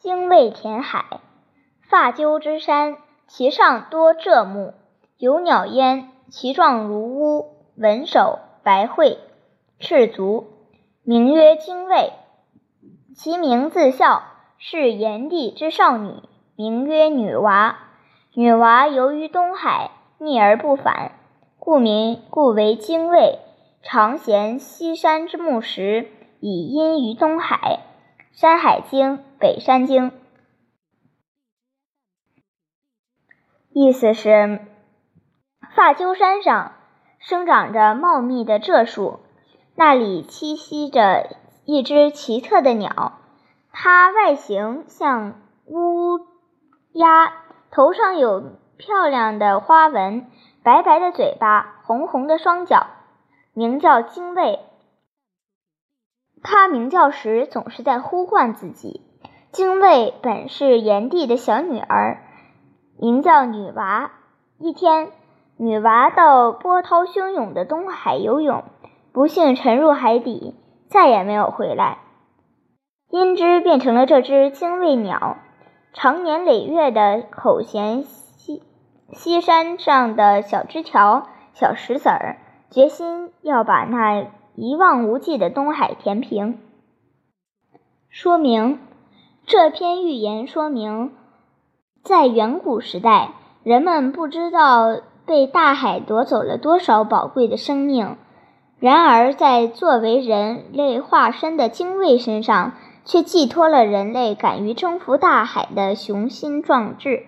[0.00, 1.20] 精卫填海，
[1.82, 4.72] 发鸠之山，其上多柘木，
[5.18, 9.18] 有鸟焉，其状如乌，文首白喙，
[9.78, 10.46] 赤足，
[11.02, 12.14] 名曰精卫。
[13.14, 14.22] 其名自孝，
[14.56, 16.22] 是炎帝之少女，
[16.56, 17.76] 名曰女娃。
[18.32, 21.12] 女娃游于东海，逆而不返，
[21.58, 23.38] 故名故为精卫。
[23.82, 26.08] 常衔西山之木石，
[26.40, 27.80] 以阴于东海。
[28.32, 30.10] 《山海经·北山经》
[33.72, 34.60] 意思是：
[35.74, 36.72] 发鸠山上
[37.18, 39.20] 生长着茂密的柘树，
[39.74, 43.18] 那里栖息着一只奇特的鸟，
[43.72, 46.18] 它外形像乌
[46.92, 47.32] 鸦，
[47.70, 50.30] 头上有漂亮的花纹，
[50.62, 52.86] 白白的嘴巴，红红的双脚，
[53.52, 54.60] 名叫精卫。
[56.42, 59.02] 他鸣叫时总是在呼唤自己。
[59.52, 62.22] 精卫本是炎帝的小女儿，
[62.98, 64.12] 名叫女娃。
[64.58, 65.08] 一天，
[65.56, 68.62] 女娃到波涛汹涌的东海游泳，
[69.12, 70.54] 不幸沉入海底，
[70.88, 71.98] 再也没有回来。
[73.10, 75.38] 因之变成了这只精卫鸟，
[75.92, 78.62] 常年累月的口衔西
[79.12, 82.38] 西山上的小枝条、小石子儿，
[82.70, 84.26] 决心要把那。
[84.60, 86.58] 一望无际的东海填平。
[88.10, 88.78] 说明
[89.46, 91.12] 这篇寓言说明，
[92.02, 93.30] 在远古时代，
[93.62, 98.18] 人们不知道被大海夺走了多少宝贵的生命，
[98.78, 102.74] 然而在作为人类化身的精卫身上，
[103.06, 107.24] 却寄托了人类敢于征服大海的雄心壮志。